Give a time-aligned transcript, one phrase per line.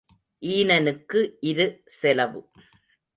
[0.43, 1.19] ஈனனுக்கு
[1.39, 1.67] இரு
[1.85, 2.41] செலவு.